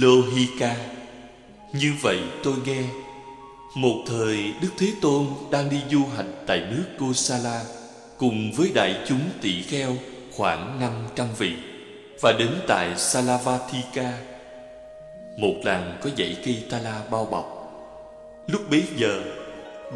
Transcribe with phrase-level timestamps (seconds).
[0.00, 0.76] Lohika
[1.72, 2.82] Như vậy tôi nghe
[3.74, 7.64] Một thời Đức Thế Tôn đang đi du hành tại nước Kosala
[8.18, 9.96] Cùng với đại chúng tỷ kheo
[10.32, 11.52] khoảng 500 vị
[12.20, 14.18] Và đến tại Salavatika
[15.38, 17.54] Một làng có dãy cây tala bao bọc.
[18.46, 19.22] Lúc bấy giờ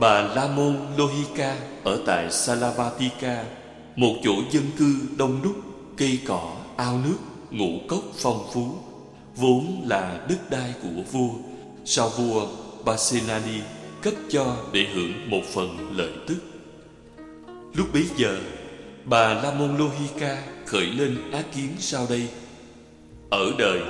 [0.00, 3.44] Bà La Môn Lohika ở tại Salavatika
[3.96, 5.56] Một chỗ dân cư đông đúc
[5.96, 7.19] Cây cỏ, ao nước,
[7.50, 8.91] ngũ cốc phong phú.
[9.36, 11.30] Vốn là đất đai của vua.
[11.84, 12.46] Sau vua
[12.84, 13.61] Basenani
[14.02, 16.36] cấp cho để hưởng một phần lợi tức.
[17.75, 18.38] Lúc bấy giờ,
[19.05, 22.22] Bà La Môn Lohika khởi lên á kiến sau đây.
[23.30, 23.80] Ở đời,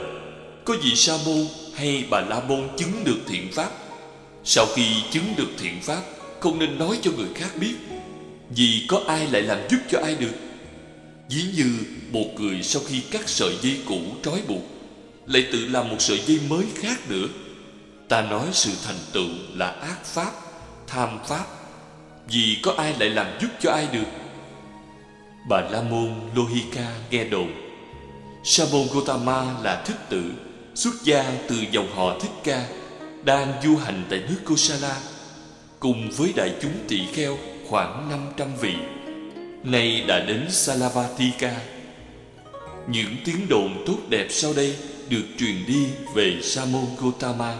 [0.65, 3.71] Có vị Sa môn hay bà La Môn chứng được thiện pháp?
[4.45, 6.03] Sau khi chứng được thiện pháp,
[6.41, 7.75] Không nên nói cho người khác biết,
[8.51, 10.35] Vì có ai lại làm giúp cho ai được.
[11.31, 11.79] Ví như
[12.13, 14.63] một người sau khi cắt sợi dây cũ trói buộc
[15.27, 17.27] lại tự làm một sợi dây mới khác nữa.
[18.09, 20.33] Ta nói sự thành tựu là ác pháp,
[20.87, 21.45] Tham pháp.
[22.29, 24.09] Vì có ai lại làm giúp cho ai được?
[25.49, 27.49] Bà La Môn Lohika nghe đồn
[28.45, 30.33] Sa môn Gotama là thích tử,
[30.75, 32.67] Xuất gia từ dòng họ Thích Ca,
[33.25, 34.97] Đang du hành tại nước Kosala
[35.81, 38.75] Cùng với đại chúng tỳ kheo khoảng 500 vị.
[39.65, 41.55] Nay đã đến Salavatika
[42.89, 44.77] Những tiếng đồn tốt đẹp sau đây
[45.13, 47.55] được truyền đi về Sa môn Gotama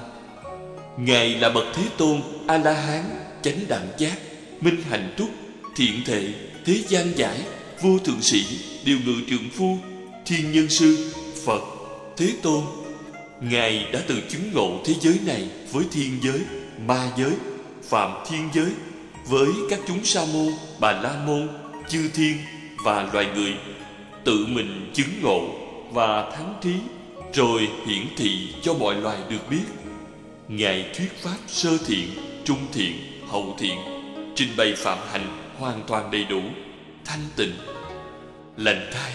[0.99, 3.05] Ngài là bậc Thế Tôn A-la-hán,
[3.43, 4.19] Chánh đẳng giác,
[4.61, 5.29] Minh hạnh túc,
[5.77, 6.29] Thiện thệ
[6.65, 7.39] Thế gian giải,
[7.83, 8.45] Vô thượng sĩ,
[8.85, 9.79] Điều ngự trượng phu,
[10.27, 11.13] Thiên nhân sư,
[11.47, 11.63] Phật,
[12.17, 12.63] Thế Tôn
[13.41, 16.41] Ngài đã từ chứng ngộ thế giới này Với thiên giới,
[16.87, 17.33] Ma giới,
[17.83, 18.71] Phạm thiên giới,
[19.27, 21.49] Với các chúng sa môn, Bà la môn,
[21.89, 22.37] Chư thiên
[22.85, 23.55] Và loài người,
[24.25, 25.49] Tự mình chứng ngộ
[25.93, 26.73] Và thắng trí.
[27.35, 29.65] Rồi hiển thị cho mọi loài được biết.
[30.49, 32.09] Ngài thuyết pháp sơ thiện,
[32.45, 32.93] Trung thiện,
[33.29, 33.79] Hậu thiện,
[34.35, 36.41] Trình bày phạm hạnh hoàn toàn đầy đủ,
[37.05, 37.53] Thanh tịnh.
[38.57, 39.13] Lành thai,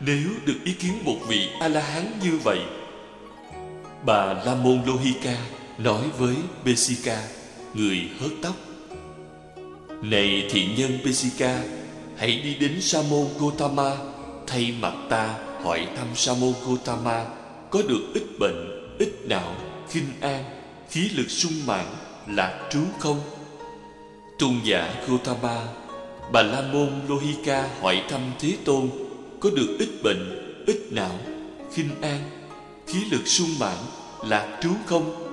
[0.00, 2.58] Nếu được ý kiến một vị A-la-hán như vậy.
[4.06, 5.36] Bà La Môn Lohika
[5.78, 7.22] nói với Besika
[7.74, 8.54] Người hớt tóc.
[10.02, 11.62] Này thiện nhân Besika
[12.16, 13.96] Hãy đi đến Sa môn Gotama
[14.46, 17.24] Thay mặt ta hỏi thăm Sa môn Gotama
[17.74, 19.54] có được ít bệnh, ít não,
[19.88, 20.44] khinh an
[20.90, 21.86] Khí lực sung mãn,
[22.26, 23.20] lạc trú không?
[24.38, 25.66] Tôn giả Gautama,
[26.32, 28.90] Bà La Môn Lohika hỏi thăm Thế Tôn
[29.40, 31.18] Có được ít bệnh, ít não,
[31.72, 32.20] khinh an
[32.86, 33.76] Khí lực sung mãn,
[34.26, 35.30] lạc trú không?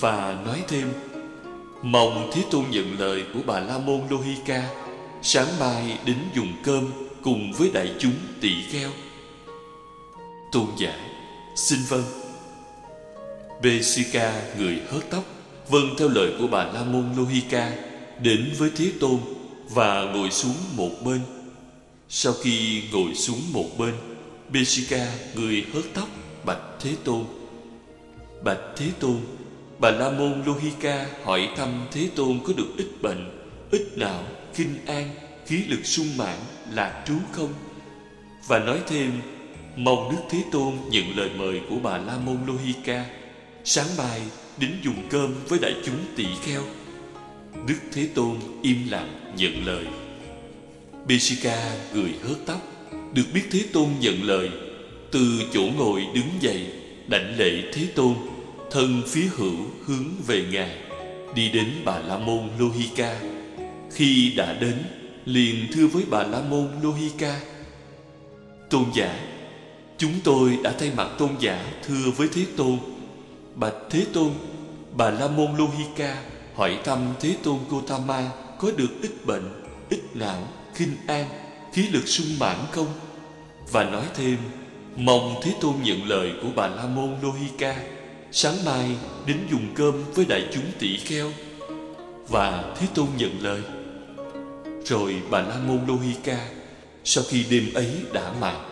[0.00, 0.88] Và nói thêm
[1.82, 4.68] Mong Thế Tôn nhận lời của bà La Môn Lohika
[5.22, 6.86] Sáng mai đến dùng cơm
[7.22, 8.90] cùng với đại chúng tỳ kheo.
[10.52, 11.09] Tôn giả
[11.60, 12.04] Xin vâng.
[13.62, 15.24] Besika người hớt tóc
[15.68, 17.72] Vâng theo lời của bà La Môn Lohika
[18.22, 19.20] Đến với Thế Tôn
[19.68, 21.20] Và ngồi xuống một bên.
[22.08, 23.94] Sau khi ngồi xuống một bên
[24.48, 26.08] Besika người hớt tóc
[26.44, 27.24] Bạch Thế Tôn.
[28.44, 29.16] Bạch Thế Tôn
[29.78, 34.74] Bà La Môn Lohika hỏi thăm Thế Tôn có được ít bệnh Ít não, kinh
[34.86, 35.10] an,
[35.46, 36.38] khí lực sung mãn,
[36.70, 37.54] lạc trú không?
[38.46, 39.12] Và nói thêm
[39.76, 43.06] Mong Đức Thế Tôn nhận lời mời của bà La Môn Lohika.
[43.64, 44.20] Sáng mai,
[44.58, 46.62] đến dùng cơm với đại chúng tỳ kheo.
[47.66, 49.86] Đức Thế Tôn im lặng nhận lời.
[51.06, 52.60] Besika cười hớt tóc.
[53.14, 54.50] Được biết Thế Tôn nhận lời,
[55.10, 56.66] Từ chỗ ngồi đứng dậy,
[57.08, 58.14] Đảnh lễ Thế Tôn,
[58.70, 59.56] Thân phía hữu
[59.86, 60.76] hướng về Ngài,
[61.34, 63.20] Đi đến Bà La Môn Lohika.
[63.92, 64.74] Khi đã đến,
[65.24, 67.40] Liền thưa với Bà La Môn Lohika.
[68.70, 69.29] Tôn giả
[70.00, 72.78] Chúng tôi đã thay mặt tôn giả thưa với Thế Tôn
[73.54, 74.30] Bạch Thế Tôn
[74.96, 76.22] Bà La Môn Lohika
[76.54, 81.28] hỏi thăm Thế Tôn Gotama có được ít bệnh, ít não, khinh an,
[81.72, 82.86] khí lực sung mãn không?
[83.72, 84.36] Và nói thêm,
[84.96, 87.76] mong Thế Tôn nhận lời của bà La Môn Lohika,
[88.32, 91.30] sáng mai đến dùng cơm với đại chúng tỷ kheo.
[92.28, 93.60] Và Thế Tôn nhận lời.
[94.84, 96.48] Rồi bà La Môn Lohika,
[97.04, 98.69] sau khi đêm ấy đã mạng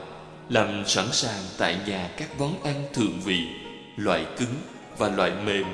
[0.49, 3.41] làm sẵn sàng tại nhà các món ăn thượng vị,
[3.97, 4.55] loại cứng
[4.99, 5.65] và loại mềm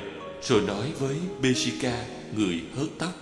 [0.41, 2.05] rồi nói với Besika,
[2.35, 3.13] người hớt tóc.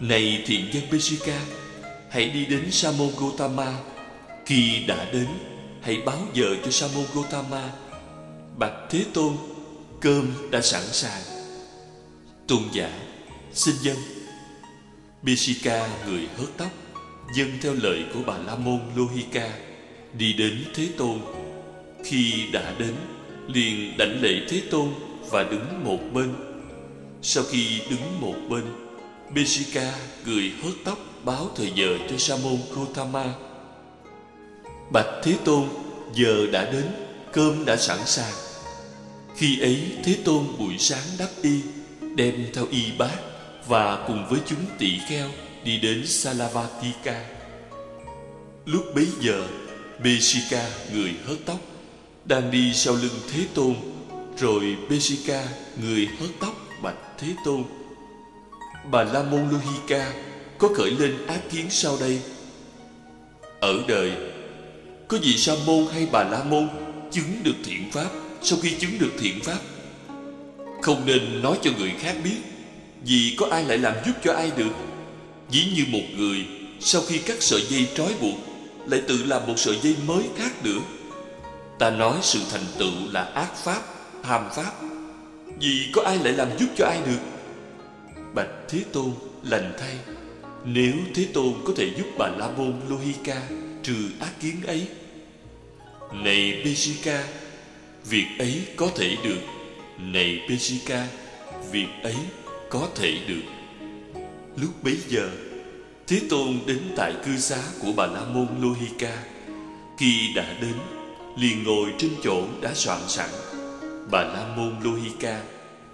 [0.00, 1.40] Này thiện nhân Besika,
[2.10, 3.74] Hãy đi đến Samo Gotama
[4.46, 5.26] Khi đã đến
[5.82, 7.70] Hãy báo giờ cho Samo Gotama
[8.56, 9.36] Bạch Thế Tôn
[10.00, 11.22] Cơm đã sẵn sàng.
[12.48, 12.90] Tôn giả
[13.52, 13.96] Xin dân.
[15.22, 16.70] Besika, người hớt tóc
[17.36, 19.65] Dân theo lời của bà La Môn Lohika.
[20.18, 21.18] Đi đến Thế Tôn.
[22.04, 22.94] Khi đã đến,
[23.48, 24.88] Liền đảnh lễ Thế Tôn
[25.30, 26.34] Và đứng một bên.
[27.22, 28.64] Sau khi đứng một bên
[29.34, 29.92] Beshika
[30.24, 32.58] cười hớt tóc Báo thời giờ cho Sa môn
[34.92, 35.68] Bạch Thế Tôn,
[36.14, 36.84] Giờ đã đến,
[37.32, 38.34] Cơm đã sẵn sàng.
[39.36, 41.60] Khi ấy, Thế Tôn buổi sáng đắp y,
[42.14, 43.18] Đem theo y bát
[43.66, 45.28] Và cùng với chúng tỳ kheo
[45.64, 47.24] Đi đến Salavatika
[48.64, 49.46] Lúc bấy giờ
[50.04, 51.60] Beshika người hớt tóc.
[52.24, 53.74] Đang đi sau lưng Thế Tôn,
[54.38, 55.48] Rồi Beshika
[55.82, 57.64] người hớt tóc bạch Thế Tôn.
[58.90, 60.12] Bà La Môn Luhika
[60.58, 62.20] Có khởi lên ác kiến sau đây.
[63.60, 64.12] Ở đời,
[65.08, 66.68] Có vị Sa Môn hay bà La Môn
[67.10, 68.10] Chứng được thiện pháp?
[68.42, 69.58] Sau khi chứng được thiện pháp,
[70.82, 72.36] Không nên nói cho người khác biết,
[73.02, 74.72] Vì có ai lại làm giúp cho ai được.
[75.50, 76.46] Ví như một người,
[76.80, 78.45] Sau khi cắt sợi dây trói buộc
[78.86, 80.80] lại tự làm một sợi dây mới khác nữa.
[81.78, 83.82] Ta nói sự thành tựu là ác pháp,
[84.22, 84.72] tham pháp.
[85.60, 87.18] Vì có ai lại làm giúp cho ai được?
[88.34, 89.10] Bạch thế tôn
[89.42, 89.96] lành thay.
[90.64, 93.42] Nếu thế tôn có thể giúp bà la môn lohika
[93.82, 94.86] trừ ác kiến ấy,
[96.12, 97.24] này Beshika
[98.04, 99.40] Việc ấy có thể được.
[99.98, 101.06] Này Beshika
[101.72, 102.16] Việc ấy
[102.70, 103.42] có thể được.
[104.56, 105.30] Lúc bấy giờ
[106.08, 109.22] Thế Tôn đến tại cư xá của Bà La Môn Lohika.
[109.98, 110.74] Khi đã đến
[111.36, 113.30] liền ngồi trên chỗ đã soạn sẵn.
[114.10, 115.42] Bà La Môn Lohika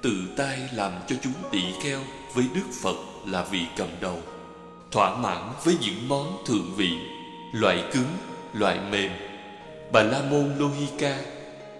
[0.02, 2.00] tự tay làm cho chúng tỳ kheo
[2.34, 4.22] với Đức Phật là vị cầm đầu.
[4.90, 6.90] Thỏa mãn với những món thượng vị
[7.52, 8.16] Loại cứng,
[8.54, 9.10] loại mềm.
[9.92, 11.18] Bà La Môn Lohika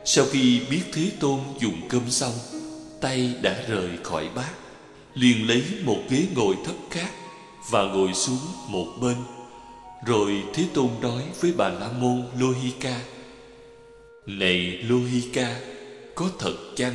[0.04, 2.34] Sau khi biết Thế Tôn dùng cơm xong
[3.00, 4.50] Tay đã rời khỏi bát
[5.14, 7.10] liền lấy một ghế ngồi thấp khác
[7.70, 8.38] và ngồi xuống
[8.68, 9.16] một bên.
[10.06, 13.00] Rồi thế tôn nói với bà la môn lohika,
[14.26, 15.60] này lohika,
[16.14, 16.94] có thật chăng?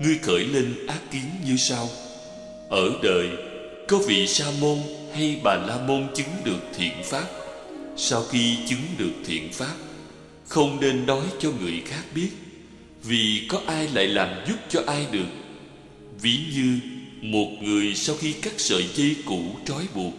[0.00, 1.88] Ngươi khởi lên ác kiến như sau.
[2.70, 3.28] Ở đời,
[3.88, 4.78] có vị sa môn
[5.14, 7.26] hay bà la môn chứng được thiện pháp?
[7.96, 9.74] Sau khi chứng được thiện pháp,
[10.48, 12.30] không nên nói cho người khác biết,
[13.02, 15.28] vì có ai lại làm giúp cho ai được?
[16.20, 16.78] Ví như
[17.24, 20.12] một người sau khi cắt sợi dây cũ trói buộc,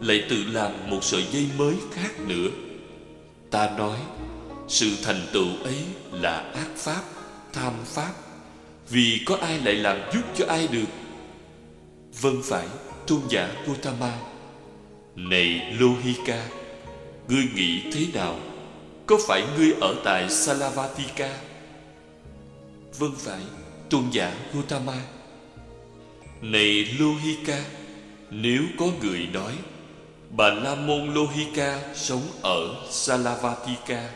[0.00, 2.48] Lại tự làm một sợi dây mới khác nữa.
[3.50, 3.98] Ta nói,
[4.68, 5.78] Sự thành tựu ấy
[6.12, 7.02] là ác pháp,
[7.52, 8.12] Tham pháp.
[8.88, 10.88] Vì có ai lại làm giúp cho ai được?
[12.20, 12.66] Vâng phải,
[13.06, 14.18] Tôn giả Gautama.
[15.16, 16.48] Này Lohika,
[17.28, 18.38] Ngươi nghĩ thế nào?
[19.06, 21.38] Có phải ngươi ở tại Salavatika
[22.98, 23.40] Vâng phải,
[23.90, 25.02] Tôn giả Gautama
[26.52, 27.64] này Lohika,
[28.30, 29.52] Nếu có người nói,
[30.30, 34.10] Bà La Môn Lohika sống ở Salavatika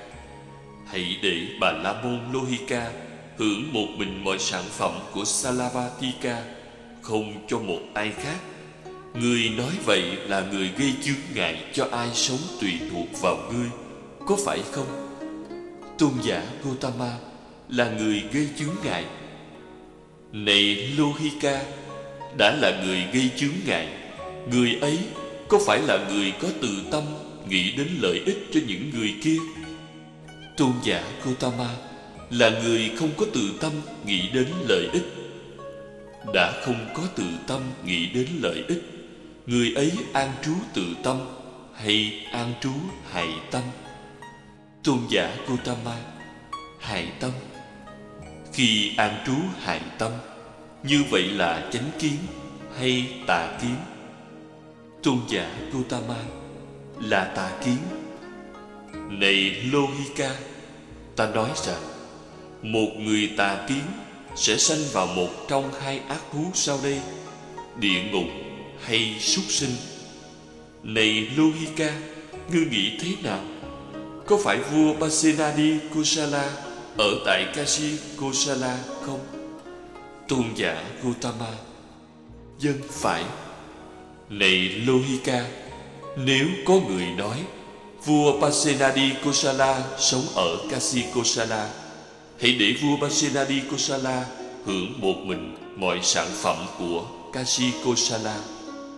[0.86, 2.92] Hãy để bà La Môn Lohika
[3.36, 6.42] Hưởng một mình mọi sản phẩm của Salavatika
[7.02, 8.38] Không cho một ai khác
[9.14, 13.68] Người nói vậy là người gây chướng ngại cho ai sống tùy thuộc vào ngươi,
[14.26, 15.18] Có phải không?
[15.98, 17.16] Tôn giả Gautama
[17.68, 19.04] là người gây chướng ngại
[20.32, 21.62] Này Lohika
[22.36, 23.88] đã là người gây chướng ngại.
[24.50, 24.98] Người ấy
[25.48, 27.02] có phải là người có từ tâm,
[27.48, 29.36] nghĩ đến lợi ích cho những người kia?
[30.56, 31.68] Tôn giả Gotama
[32.30, 33.72] là người không có từ tâm,
[34.06, 35.04] nghĩ đến lợi ích.
[36.34, 38.82] Đã không có từ tâm, nghĩ đến lợi ích,
[39.46, 41.16] người ấy an trú từ tâm
[41.74, 42.72] hay an trú
[43.10, 43.62] hại tâm?
[44.84, 45.96] Tôn giả Gotama
[46.80, 47.30] hại tâm.
[48.52, 50.12] Khi an trú hại tâm
[50.82, 52.16] như vậy là chánh kiến
[52.78, 53.74] hay tà kiến?
[55.02, 56.22] Tôn giả Gautama,
[57.00, 57.76] là tà kiến.
[59.08, 60.36] Này Lohika
[61.16, 61.82] Ta nói rằng,
[62.62, 63.82] Một người tà kiến
[64.36, 67.00] Sẽ sanh vào một trong hai ác thú sau đây,
[67.76, 68.28] Địa ngục
[68.84, 69.76] hay súc sinh.
[70.82, 71.92] Này Lohika
[72.52, 73.40] Ngươi nghĩ thế nào?
[74.26, 76.50] Có phải vua Pasenadi Kosala
[76.96, 79.37] Ở tại Kashi Kosala không?
[80.28, 81.52] Tôn giả Gautama.
[82.58, 83.24] Dân phải.
[84.30, 85.44] Này Lohika,
[86.16, 87.44] Nếu có người nói,
[88.04, 91.70] Vua Pasenadi Kosala sống ở Kasi Kosala,
[92.40, 94.26] Hãy để vua Pasenadi Kosala
[94.64, 98.36] hưởng một mình mọi sản phẩm của Kasi Kosala,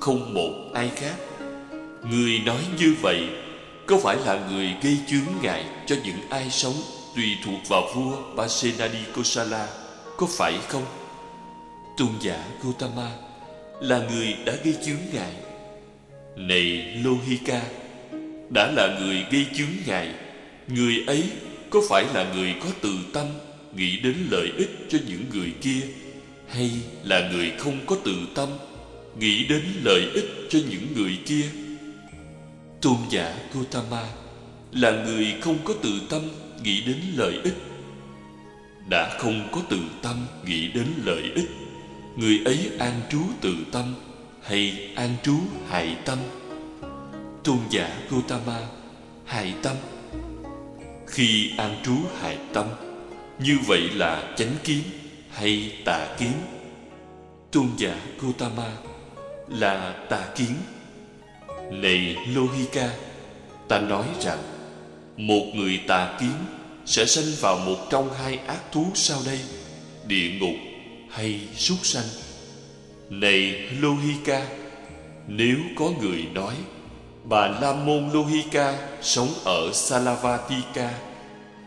[0.00, 1.14] Không một ai khác.
[2.10, 3.28] Người nói như vậy,
[3.86, 6.74] Có phải là người gây chướng ngại cho những ai sống
[7.16, 9.68] Tùy thuộc vào vua Pasenadi Kosala?
[10.16, 10.99] Có phải không?
[12.00, 13.10] Tôn giả Gautama
[13.80, 15.32] là người đã gây chướng ngại.
[16.36, 17.62] Này Lohika,
[18.50, 20.14] đã là người gây chướng ngại,
[20.68, 21.24] người ấy
[21.70, 23.26] có phải là người có từ tâm
[23.76, 25.80] nghĩ đến lợi ích cho những người kia
[26.48, 26.70] hay
[27.04, 28.48] là người không có từ tâm
[29.18, 31.44] nghĩ đến lợi ích cho những người kia?
[32.82, 34.02] Tôn giả Gautama
[34.72, 36.22] là người không có từ tâm
[36.62, 37.56] nghĩ đến lợi ích.
[38.90, 41.50] Đã không có từ tâm nghĩ đến lợi ích
[42.20, 43.94] người ấy an trú từ tâm
[44.42, 45.36] hay an trú
[45.68, 46.18] hại tâm?
[47.44, 48.60] Tôn giả gotama
[49.24, 49.76] hại tâm.
[51.06, 52.66] Khi an trú hại tâm,
[53.38, 54.82] như vậy là chánh kiến
[55.30, 56.32] hay tà kiến?
[57.50, 58.72] Tôn giả gotama
[59.48, 60.54] là tà kiến.
[61.70, 62.90] Này Lohika,
[63.68, 64.38] ta nói rằng,
[65.16, 66.34] một người tà kiến
[66.86, 69.38] sẽ sinh vào một trong hai ác thú sau đây,
[70.06, 70.69] địa ngục
[71.10, 72.04] hay súc sanh?
[73.10, 74.46] Này Lohika,
[75.28, 76.54] nếu có người nói,
[77.24, 80.90] bà la môn Lohika sống ở Salavatika,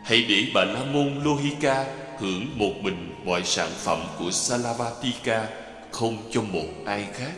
[0.05, 1.85] hãy để bà la môn Lohika
[2.19, 5.47] hưởng một mình mọi sản phẩm của Salavatika,
[5.91, 7.33] không cho một ai khác.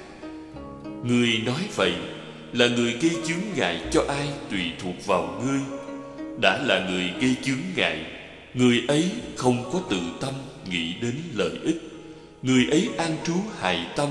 [1.04, 1.94] Người nói vậy
[2.54, 5.60] là người gây chướng ngại cho ai tùy thuộc vào ngươi.
[6.42, 8.06] Đã là người gây chướng ngại,
[8.54, 10.34] người ấy không có tự tâm
[10.70, 11.95] nghĩ đến lợi ích
[12.46, 14.10] người ấy an trú hại tâm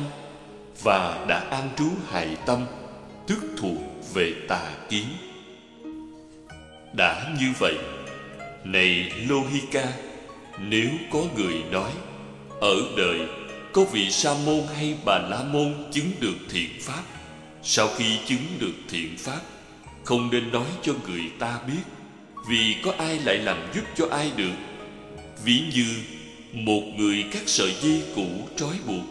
[0.82, 2.66] và đã an trú hại tâm,
[3.26, 3.78] tức thuộc
[4.14, 5.04] về tà kiến.
[6.96, 7.74] Đã như vậy,
[8.64, 9.92] này lohika
[10.58, 11.90] nếu có người nói,
[12.60, 13.20] ở đời,
[13.72, 17.02] có vị sa môn hay bà la môn chứng được thiện pháp,
[17.62, 19.40] sau khi chứng được thiện pháp,
[20.04, 21.82] không nên nói cho người ta biết,
[22.48, 24.54] vì có ai lại làm giúp cho ai được?
[25.44, 25.96] Ví như
[26.54, 29.04] một người các sợi dây cũ trói buộc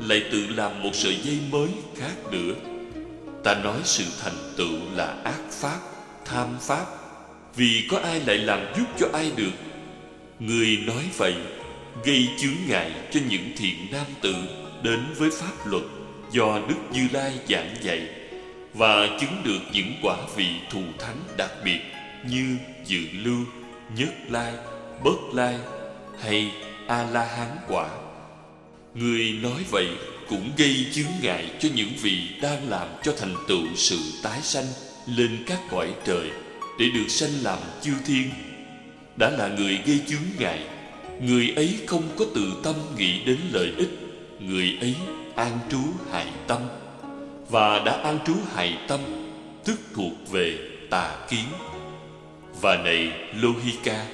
[0.00, 2.54] lại tự làm một sợi dây mới khác nữa.
[3.44, 5.78] Ta nói sự thành tựu là ác pháp
[6.24, 6.86] tham pháp.
[7.56, 9.52] Vì có ai lại làm giúp cho ai được?
[10.38, 11.34] Người nói vậy
[12.04, 14.34] gây chướng ngại cho những thiện nam tử
[14.82, 15.82] đến với pháp luật
[16.32, 18.08] do Đức Như Lai giảng dạy
[18.74, 21.80] và chứng được những quả vị thù thắng đặc biệt
[22.28, 23.44] như dự lưu,
[23.96, 24.52] nhất lai,
[25.04, 25.54] bất lai
[26.20, 26.52] hay
[26.88, 27.88] A-la-hán quả.
[28.94, 29.88] Người nói vậy
[30.28, 34.66] cũng gây chướng ngại cho những vị đang làm cho thành tựu sự tái sanh
[35.06, 36.30] lên các cõi trời
[36.78, 38.30] để được sanh làm chư thiên.
[39.16, 40.66] Đã là người gây chướng ngại,
[41.20, 43.90] người ấy không có tự tâm nghĩ đến lợi ích,
[44.40, 44.96] người ấy
[45.36, 46.62] an trú hại tâm
[47.50, 49.00] và đã an trú hại tâm
[49.64, 50.58] tức thuộc về
[50.90, 51.44] tà kiến
[52.60, 54.06] và này lohika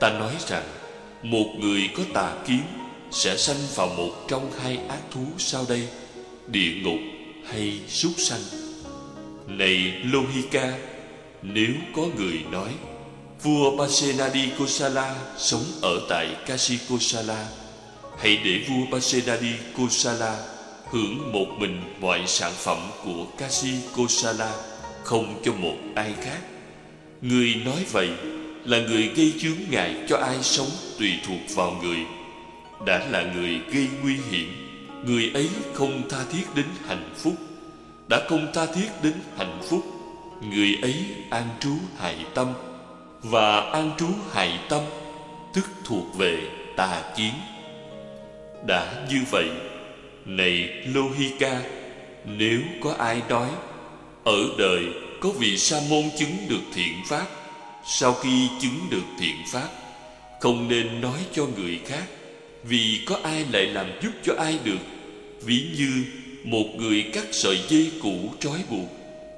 [0.00, 0.62] ta nói rằng
[1.22, 2.62] một người có tà kiến
[3.10, 5.88] sẽ sanh vào một trong hai ác thú sau đây,
[6.46, 7.00] địa ngục
[7.46, 8.40] hay súc sanh
[9.46, 10.78] này lohika,
[11.42, 12.70] nếu có người nói,
[13.42, 17.48] vua pasenadi kosala sống ở tại kashi kosala
[18.20, 20.36] hãy để vua Pasenadi Kosala
[20.90, 24.52] hưởng một mình mọi sản phẩm của Kashi Kosala
[25.04, 26.38] không cho một ai khác.
[27.22, 28.10] Người nói vậy
[28.64, 31.98] là người gây chướng ngại cho ai sống tùy thuộc vào người.
[32.86, 34.48] Đã là người gây nguy hiểm,
[35.04, 37.34] người ấy không tha thiết đến hạnh phúc.
[38.08, 39.82] Đã không tha thiết đến hạnh phúc,
[40.50, 42.48] người ấy an trú hại tâm
[43.22, 44.82] và an trú hại tâm
[45.54, 46.38] tức thuộc về
[46.76, 47.32] tà kiến
[48.66, 49.50] đã như vậy
[50.24, 51.60] Này Lohika
[52.24, 53.48] Nếu có ai nói
[54.24, 54.84] Ở đời
[55.20, 57.26] có vị sa môn chứng được thiện pháp
[57.84, 59.68] sau khi chứng được thiện pháp,
[60.40, 62.04] Không nên nói cho người khác
[62.64, 64.80] Vì có ai lại làm giúp cho ai được.
[65.42, 66.04] Ví như
[66.44, 68.88] một người cắt sợi dây cũ trói buộc,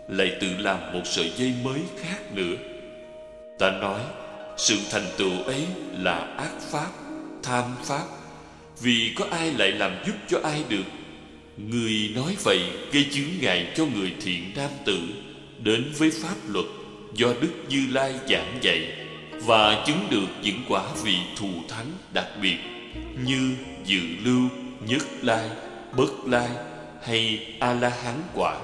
[0.08, 2.56] Lại tự làm một sợi dây mới khác nữa.
[3.58, 4.00] Ta nói,
[4.56, 6.90] Sự thành tựu ấy là ác pháp,
[7.42, 8.04] Tham pháp.
[8.80, 10.84] Vì có ai lại làm giúp cho ai được?
[11.56, 12.60] Người nói vậy
[12.92, 14.98] gây chướng ngại cho người thiện nam tử
[15.58, 16.66] Đến với pháp luật
[17.14, 18.92] do Đức Như Lai giảng dạy
[19.44, 22.56] Và chứng được những quả vị thù thắng đặc biệt
[23.26, 23.54] Như
[23.84, 24.48] dự lưu,
[24.86, 25.50] nhất lai,
[25.96, 26.48] bất lai
[27.02, 28.56] hay A-la-hán quả.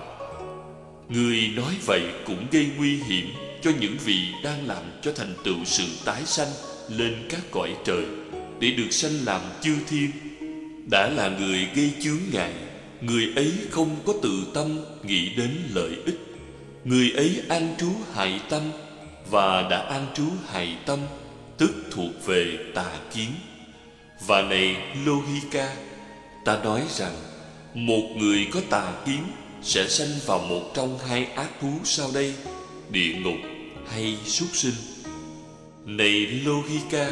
[1.08, 3.26] Người nói vậy cũng gây nguy hiểm
[3.62, 6.48] cho những vị đang làm cho thành tựu sự tái sanh
[6.88, 8.04] lên các cõi trời.
[8.60, 10.10] Để được sanh làm chư thiên
[10.90, 12.52] đã là người gây chướng ngại
[13.00, 16.27] người ấy không có tự tâm nghĩ đến lợi ích
[16.84, 18.62] người ấy an trú hại tâm
[19.30, 20.98] và đã an trú hại tâm,
[21.58, 23.30] tức thuộc về tà kiến.
[24.26, 25.76] Và này lohika
[26.44, 27.14] ta nói rằng,
[27.74, 29.22] một người có tà kiến
[29.62, 32.34] sẽ sanh vào một trong hai ác thú sau đây,
[32.90, 33.38] địa ngục
[33.92, 34.74] hay súc sinh.
[35.84, 37.10] Này Lohika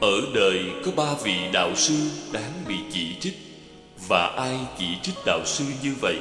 [0.00, 1.94] Ở đời có ba vị đạo sư
[2.32, 3.36] đáng bị chỉ trích,
[4.08, 6.16] Và ai chỉ trích đạo sư như vậy?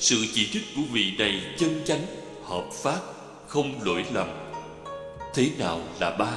[0.00, 2.06] Sự chỉ trích của vị này chân chánh,
[2.44, 3.00] hợp pháp,
[3.46, 4.28] không lỗi lầm.
[5.34, 6.32] Thế nào là ba?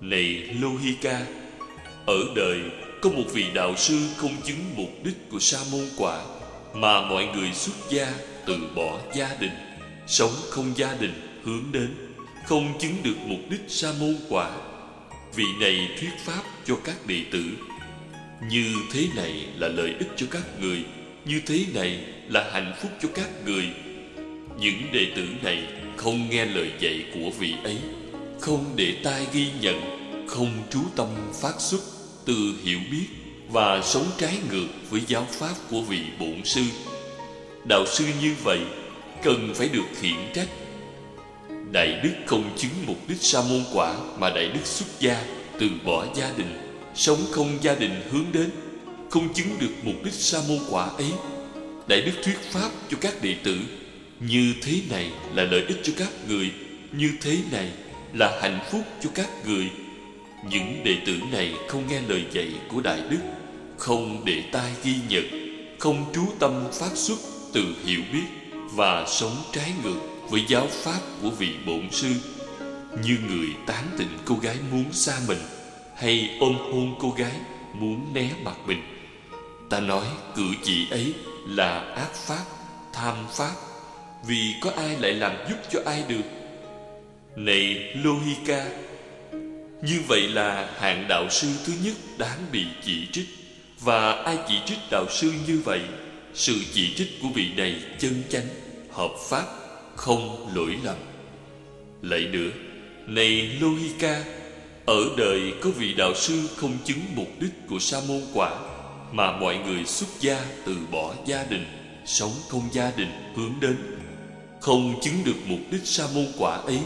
[0.00, 0.24] Này
[0.60, 1.26] Lohika
[2.06, 2.60] Ở đời
[3.02, 6.24] có một vị đạo sư không chứng mục đích của sa môn quả
[6.74, 8.12] Mà mọi người xuất gia
[8.46, 9.52] từ bỏ gia đình
[10.06, 12.12] Sống không gia đình hướng đến
[12.46, 14.50] Không chứng được mục đích sa môn quả.
[15.34, 17.44] Vị này thuyết pháp cho các đệ tử.
[18.50, 20.84] Như thế này là lợi ích cho các người.
[21.24, 23.64] Như thế này là hạnh phúc cho các người.
[24.58, 27.76] Những đệ tử này không nghe lời dạy của vị ấy,
[28.40, 29.80] Không để tai ghi nhận,
[30.28, 31.08] Không trú tâm
[31.42, 31.80] phát xuất
[32.24, 33.06] từ hiểu biết
[33.48, 36.62] Và sống trái ngược với giáo pháp của vị bổn sư.
[37.68, 38.60] Đạo sư như vậy
[39.22, 40.48] cần phải được khiển trách.
[41.72, 45.24] Đại đức không chứng mục đích sa môn quả Mà đại đức xuất gia
[45.58, 46.58] Từ bỏ gia đình,
[46.94, 48.50] Sống không gia đình hướng đến.
[49.12, 51.12] Không chứng được mục đích sa môn quả ấy.
[51.86, 53.58] Đại đức thuyết pháp cho các đệ tử,
[54.20, 56.50] Như thế này là lợi ích cho các người,
[56.92, 57.72] Như thế này
[58.12, 59.70] là hạnh phúc cho các người.
[60.50, 63.18] Những đệ tử này không nghe lời dạy của Đại Đức,
[63.78, 65.24] Không để tai ghi nhận,
[65.78, 67.18] Không trú tâm phát xuất
[67.52, 68.24] từ hiểu biết
[68.74, 70.00] Và sống trái ngược
[70.30, 72.08] với giáo pháp của vị bổn sư.
[73.04, 75.40] Như người tán tỉnh cô gái muốn xa mình,
[75.96, 77.32] hay ôm hôn cô gái
[77.74, 78.91] muốn né mặt mình
[79.72, 80.06] ta nói
[80.36, 81.14] cử chỉ ấy
[81.48, 82.44] là ác pháp,
[82.92, 83.54] tham pháp.
[84.26, 86.22] Vì có ai lại làm giúp cho ai được?
[87.36, 88.66] Này lohika,
[89.82, 93.26] như vậy là hạng đạo sư thứ nhất đáng bị chỉ trích.
[93.80, 95.80] Và ai chỉ trích đạo sư như vậy?
[96.34, 98.46] Sự chỉ trích của vị này chân chánh,
[98.90, 99.44] hợp pháp,
[99.96, 100.96] không lỗi lầm.
[102.02, 102.50] Lại nữa,
[103.06, 104.24] này lohika,
[104.86, 108.71] ở đời có vị đạo sư không chứng mục đích của sa môn quả
[109.12, 111.64] mà mọi người xuất gia từ bỏ gia đình,
[112.06, 113.76] sống không gia đình hướng đến.
[114.60, 116.78] Không chứng được mục đích sa môn quả ấy.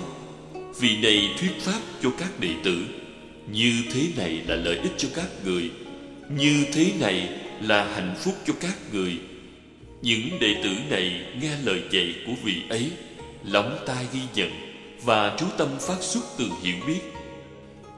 [0.80, 2.84] Vì này thuyết pháp cho các đệ tử,
[3.50, 5.70] như thế này là lợi ích cho các người,
[6.30, 7.28] như thế này
[7.60, 9.18] là hạnh phúc cho các người.
[10.02, 12.90] Những đệ tử này nghe lời dạy của vị ấy,
[13.44, 14.50] lóng tai ghi nhận
[15.04, 17.00] và chú tâm phát xuất từ hiểu biết.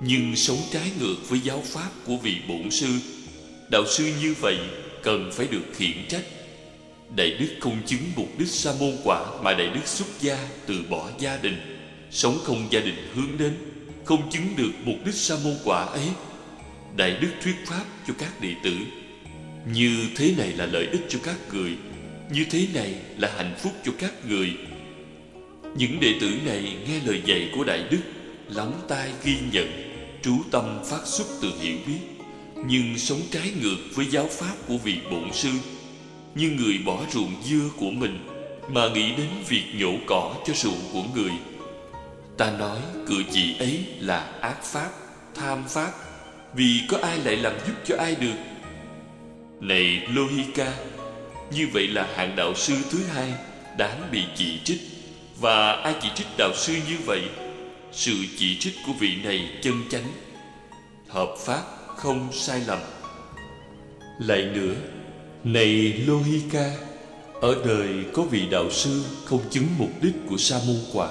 [0.01, 2.89] Nhưng sống trái ngược với giáo pháp của vị bổn sư
[3.71, 4.59] đạo sư như vậy
[5.03, 6.25] cần phải được khiển trách.
[7.17, 10.75] Đại đức không chứng mục đích sa môn quả mà đại đức xuất gia từ
[10.91, 11.79] bỏ gia đình,
[12.11, 13.57] sống không gia đình hướng đến,
[14.05, 16.09] không chứng được mục đích sa môn quả ấy.
[16.97, 18.77] Đại đức thuyết pháp cho các đệ tử,
[19.73, 21.77] như thế này là lợi ích cho các người,
[22.33, 24.53] như thế này là hạnh phúc cho các người.
[25.77, 28.01] Những đệ tử này nghe lời dạy của Đại Đức,
[28.49, 29.69] Lắng tai ghi nhận,
[30.23, 32.18] Trú tâm phát xuất từ hiểu biết.
[32.67, 35.49] Nhưng sống trái ngược với giáo pháp của vị bổn sư
[36.35, 38.19] Như người bỏ ruộng dưa của mình
[38.69, 41.33] Mà nghĩ đến việc nhổ cỏ cho ruộng của người.
[42.39, 44.91] Ta nói cử chỉ ấy là ác pháp,
[45.35, 45.93] tham pháp
[46.55, 48.37] Vì có ai lại làm giúp cho ai được?
[49.61, 50.73] Này Lohika
[51.53, 53.33] Như vậy là hạng đạo sư thứ hai
[53.79, 54.81] Đáng bị chỉ trích.
[55.41, 57.23] Và ai chỉ trích đạo sư như vậy?
[57.93, 60.05] Sự chỉ trích của vị này chân chánh
[61.09, 62.79] Hợp pháp không sai lầm.
[64.19, 64.75] Lại nữa,
[65.45, 66.71] Này Lohika,
[67.41, 71.09] Ở đời có vị đạo sư không chứng mục đích của sa môn quả,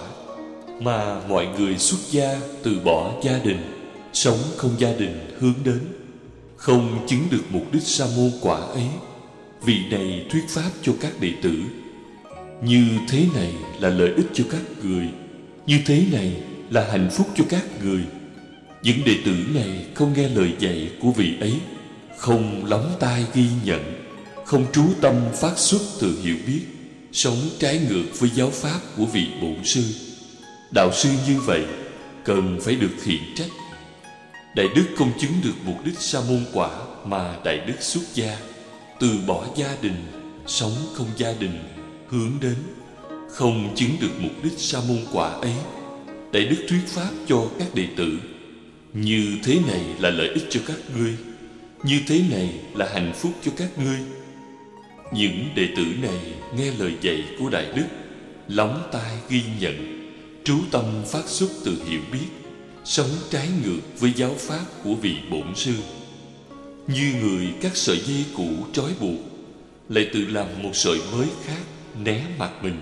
[0.81, 3.57] Mà mọi người xuất gia từ bỏ gia đình,
[4.13, 5.79] Sống không gia đình hướng đến,
[6.55, 8.87] Không chứng được mục đích sa môn quả ấy.
[9.65, 11.53] Vị này thuyết pháp cho các đệ tử,
[12.63, 15.07] như thế này là lợi ích cho các người,
[15.65, 18.01] Như thế này là hạnh phúc cho các người.
[18.83, 21.53] Những đệ tử này không nghe lời dạy của vị ấy,
[22.17, 23.81] Không lóng tai ghi nhận,
[24.45, 26.61] Không trú tâm phát xuất từ hiểu biết,
[27.11, 29.83] Sống trái ngược với giáo pháp của vị bổn sư.
[30.71, 31.65] Đạo sư như vậy,
[32.25, 33.49] cần phải được khiển trách.
[34.55, 36.69] Đại đức không chứng được mục đích sa môn quả
[37.05, 38.37] Mà Đại đức xuất gia.
[38.99, 40.05] Từ bỏ gia đình,
[40.47, 41.59] Sống không gia đình,
[42.09, 42.55] hướng đến
[43.29, 45.53] không chứng được mục đích sa môn quả ấy.
[46.31, 48.19] Đại đức thuyết pháp cho các đệ tử
[49.01, 51.15] như thế này là lợi ích cho các ngươi.
[51.83, 53.99] Như thế này là hạnh phúc cho các ngươi.
[55.13, 57.85] Những đệ tử này nghe lời dạy của đại đức,
[58.47, 60.09] lóng tai ghi nhận,
[60.43, 62.27] trú tâm phát xuất từ hiểu biết,
[62.83, 65.73] sống trái ngược với giáo pháp của vị bổn sư.
[66.87, 69.19] Như người các sợi dây cũ trói buộc,
[69.89, 71.61] lại tự làm một sợi mới khác
[72.03, 72.81] né mặt mình.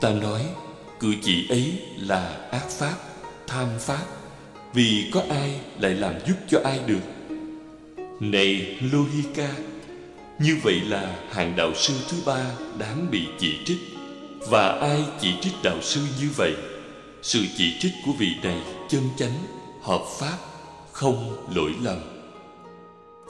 [0.00, 0.42] Ta nói,
[1.00, 2.96] cử chỉ ấy là ác pháp,
[3.46, 4.17] tham pháp
[4.74, 7.00] vì có ai lại làm giúp cho ai được?
[8.20, 9.52] Này lohika,
[10.38, 12.44] như vậy là hàng đạo sư thứ ba
[12.78, 13.78] đáng bị chỉ trích.
[14.48, 16.54] Và ai chỉ trích đạo sư như vậy?
[17.22, 19.34] Sự chỉ trích của vị này chân chánh,
[19.82, 20.38] hợp pháp,
[20.92, 21.98] không lỗi lầm.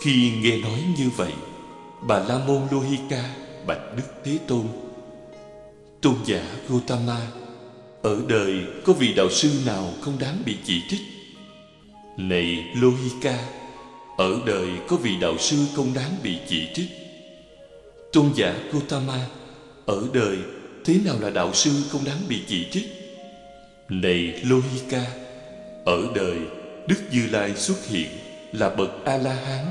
[0.00, 1.32] Khi nghe nói như vậy,
[2.02, 3.34] bà la môn lohika,
[3.66, 4.66] bạch đức thế tôn
[6.00, 7.20] tôn giả gotama
[8.02, 11.00] ở đời có vị đạo sư nào không đáng bị chỉ trích?
[12.18, 13.38] Này lohika,
[14.16, 16.88] ở đời có vị đạo sư không đáng bị chỉ trích.
[18.12, 19.26] Tôn giả gotama
[19.86, 20.38] ở đời
[20.84, 22.86] thế nào là đạo sư không đáng bị chỉ trích?
[23.88, 25.04] Này lohika,
[25.84, 26.38] ở đời
[26.88, 28.08] đức như lai xuất hiện
[28.52, 29.66] là bậc a la hán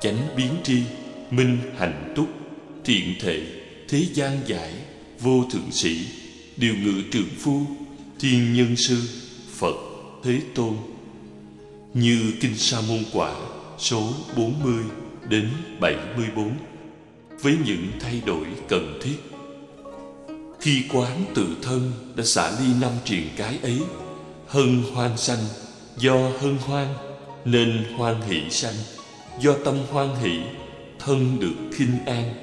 [0.00, 0.82] chánh biến tri,
[1.30, 2.28] minh hạnh túc,
[2.84, 3.42] thiện thể,
[3.88, 4.72] thế gian giải,
[5.20, 5.96] vô thượng sĩ,
[6.56, 7.60] điều ngự trường phu,
[8.20, 8.96] thiên nhân sư,
[9.58, 9.76] phật,
[10.24, 10.76] thế tôn
[11.94, 13.34] như kinh sa môn quả,
[13.78, 14.84] số 40
[15.28, 15.50] đến
[15.80, 16.54] 74
[17.40, 19.16] với những thay đổi cần thiết.
[20.60, 23.80] Khi quán tự thân đã xả ly năm triền cái ấy,
[24.46, 25.44] hân hoan sanh,
[25.96, 26.86] do hân hoan
[27.44, 28.74] nên hoan hỷ sanh,
[29.40, 30.40] do tâm hoan hỷ,
[30.98, 32.34] thân được khinh an,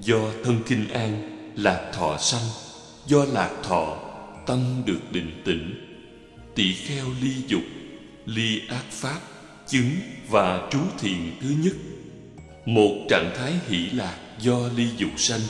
[0.00, 2.44] do thân khinh an lạc thọ sanh,
[3.06, 3.96] do lạc thọ,
[4.46, 5.84] tâm được định tĩnh.
[6.54, 7.62] Tỷ kheo ly dục
[8.28, 9.20] ly ác pháp,
[9.66, 9.90] chứng
[10.28, 11.72] và trú thiền thứ nhất.
[12.66, 15.40] Một trạng thái hỷ lạc do ly dục sanh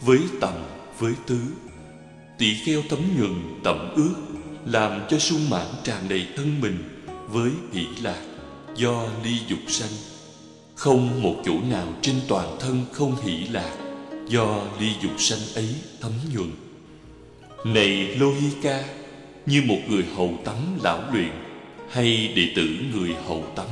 [0.00, 0.54] với tầm,
[0.98, 1.40] với tứ.
[2.38, 4.14] Tỷ kheo tấm nhuần tẩm ước
[4.66, 6.78] làm cho sung mãn tràn đầy thân mình
[7.28, 8.22] với hỷ lạc
[8.76, 9.92] do ly dục sanh.
[10.74, 13.76] Không một chỗ nào trên toàn thân không hỷ lạc
[14.28, 16.50] do ly dục sanh ấy thấm nhuần.
[17.74, 18.84] Này lohika
[19.46, 21.51] như một người hầu tắm lão luyện
[21.92, 23.66] hay đệ tử người hầu tắm.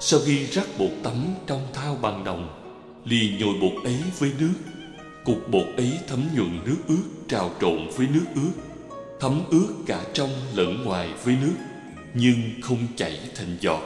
[0.00, 1.14] Sau khi rắc bột tắm
[1.46, 2.48] trong thao bằng đồng
[3.04, 4.54] liền nhồi bột ấy với nước.
[5.24, 8.52] Cục bột ấy thấm nhuận nước ướt, trào trộn với nước ướt.
[9.20, 11.54] Thấm ướt cả trong lẫn ngoài với nước,
[12.14, 13.82] nhưng không chảy thành giọt.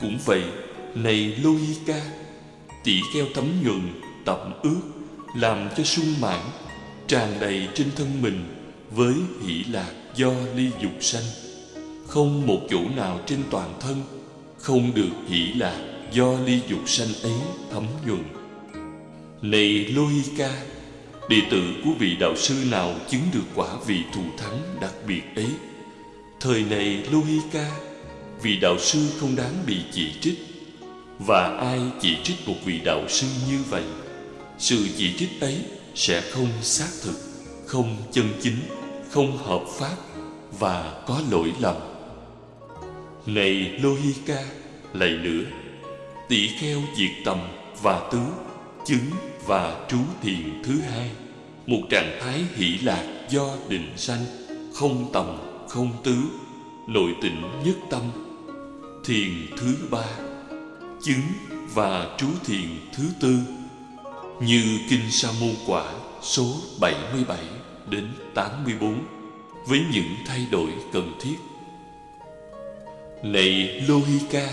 [0.00, 0.42] Cũng vậy,
[0.94, 2.00] này loika
[2.84, 3.80] tỉ kheo thấm nhuận
[4.24, 4.80] tẩm ướt,
[5.36, 6.40] Làm cho sung mãn,
[7.06, 8.44] Tràn đầy trên thân mình
[8.90, 9.14] Với
[9.46, 11.41] hỷ lạc do ly dục sanh.
[12.12, 14.02] Không một chỗ nào trên toàn thân,
[14.58, 15.78] Không được hỷ lạc
[16.12, 17.38] do ly dục sanh ấy
[17.70, 18.24] thấm nhuần.
[19.42, 20.62] Này Lohika
[21.28, 25.22] Đệ tử của vị đạo sư nào chứng được quả vị thù thắng đặc biệt
[25.36, 25.46] ấy?
[26.40, 27.70] Thời này Lohika
[28.42, 30.38] Vị đạo sư không đáng bị chỉ trích.
[31.18, 33.84] Và ai chỉ trích một vị đạo sư như vậy,
[34.58, 35.58] Sự chỉ trích ấy
[35.94, 37.14] sẽ không xác thực,
[37.66, 38.56] Không chân chính,
[39.10, 39.96] Không hợp pháp
[40.58, 41.91] Và có lỗi lầm.
[43.26, 44.44] Này Lohika
[44.92, 45.44] Lạy nữa
[46.28, 47.38] Tỷ kheo diệt tầm
[47.82, 48.18] và tứ
[48.86, 49.10] Chứng
[49.46, 51.10] và trú thiền thứ hai.
[51.66, 54.24] Một trạng thái hỷ lạc do định sanh
[54.74, 56.16] Không tầm, không tứ
[56.88, 58.02] Nội tịnh nhất tâm.
[59.04, 60.04] Thiền thứ ba
[61.02, 61.22] chứng
[61.74, 63.38] và trú thiền thứ tư.
[64.40, 65.84] Như Kinh Sa môn quả
[66.22, 67.38] số 77
[67.90, 68.98] đến 84
[69.66, 71.36] với những thay đổi cần thiết.
[73.22, 74.48] Này Lohika,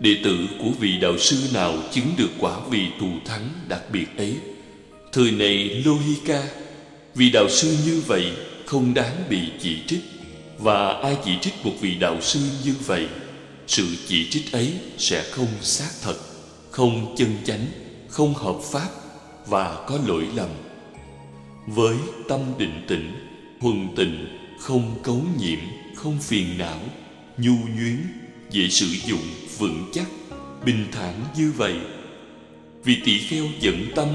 [0.00, 4.06] đệ tử của vị đạo sư nào chứng được quả vị thù thắng đặc biệt
[4.16, 4.36] ấy?
[5.12, 6.42] Thời này Lohika,
[7.14, 8.32] vị đạo sư như vậy
[8.66, 10.00] không đáng bị chỉ trích
[10.58, 13.06] và ai chỉ trích một vị đạo sư như vậy
[13.66, 16.16] sự chỉ trích ấy sẽ không xác thật
[16.70, 17.66] không chân chánh
[18.08, 18.88] không hợp pháp
[19.46, 20.48] và có lỗi lầm
[21.66, 21.96] với
[22.28, 23.12] tâm định tĩnh
[23.60, 24.26] huần tịnh
[24.60, 25.58] không cấu nhiễm
[25.94, 26.78] không phiền não
[27.38, 27.96] nhu nhuyến
[28.50, 29.22] dễ sử dụng
[29.58, 30.06] vững chắc
[30.64, 31.76] bình thản như vậy
[32.84, 34.08] vì tỷ kheo dẫn tâm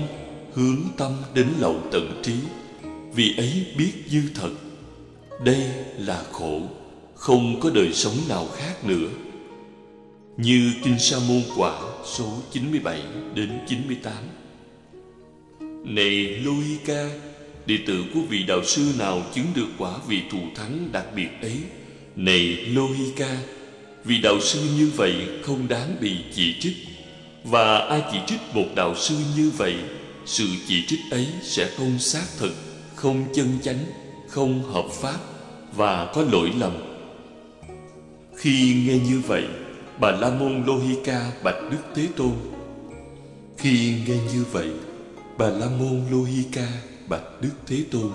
[0.53, 2.33] hướng tâm đến lậu tận trí
[3.13, 4.51] vì ấy biết như thật
[5.43, 5.63] đây
[5.97, 6.61] là khổ
[7.15, 9.09] không có đời sống nào khác nữa
[10.37, 13.01] như Kinh Sa môn quả số 97
[13.33, 14.13] đến 98.
[15.83, 17.09] Này Lohika,
[17.65, 21.29] đệ tử của vị đạo sư nào chứng được quả vị thù thắng đặc biệt
[21.41, 21.57] ấy?
[22.17, 23.37] Này Lohika,
[24.03, 26.77] vì đạo sư như vậy không đáng bị chỉ trích.
[27.43, 29.75] Và ai chỉ trích một đạo sư như vậy,
[30.25, 32.53] sự chỉ trích ấy sẽ không xác thực,
[32.95, 33.85] không chân chánh,
[34.27, 35.17] không hợp pháp
[35.75, 36.73] và có lỗi lầm.
[38.35, 39.43] Khi nghe như vậy,
[39.99, 42.31] Bà La Môn Lohika bạch Đức Thế Tôn
[43.57, 44.71] Khi nghe như vậy
[45.37, 46.67] Bà La Môn Lohika
[47.09, 48.11] bạch Đức Thế Tôn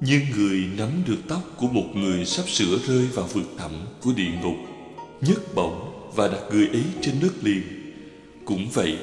[0.00, 4.12] như người nắm được tóc của một người sắp sửa rơi vào vực thẳm của
[4.16, 4.56] địa ngục
[5.20, 7.62] nhấc bổng và đặt người ấy trên đất liền.
[8.44, 8.98] Cũng vậy,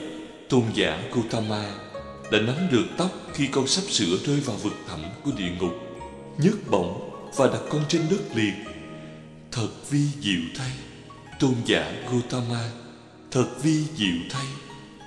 [0.49, 1.71] tôn giả Gautama
[2.31, 5.73] đã nắm được tóc khi con sắp sửa rơi vào vực thẳm của địa ngục
[6.37, 8.53] nhấc bổng và đặt con trên đất liền.
[9.51, 10.71] Thật vi diệu thay,
[11.39, 12.71] tôn giả Gautama,
[13.31, 14.45] thật vi diệu thay,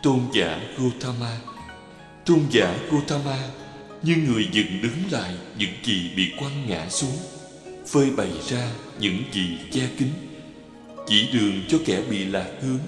[0.02, 1.38] tôn giả Gautama.
[2.26, 3.48] Tôn giả Gautama
[4.02, 7.16] như người dựng đứng lại, những gì bị quăng ngã xuống.
[7.86, 10.08] Phơi bày ra những gì che kín.
[11.06, 12.78] Chỉ đường cho kẻ bị lạc hướng,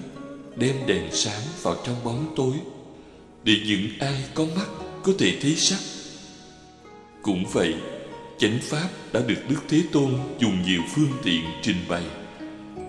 [0.55, 2.53] đem đèn sáng vào trong bóng tối.
[3.43, 4.67] Để những ai có mắt
[5.03, 5.79] có thể thấy sắc.
[7.21, 7.73] Cũng vậy,
[8.39, 12.03] chánh pháp đã được đức thế tôn dùng nhiều phương tiện trình bày.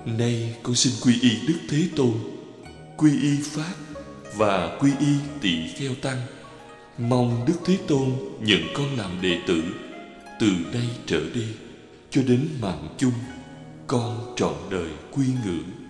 [0.06, 2.14] Nay con xin quy y đức thế tôn,
[2.96, 3.74] quy y pháp
[4.36, 6.18] và quy y tỳ kheo tăng
[6.98, 9.62] mong đức thế tôn nhận con làm đệ tử
[10.40, 11.46] từ nay trở đi
[12.10, 13.12] cho đến mạng chung
[13.86, 15.81] con trọn đời quy ngưỡng.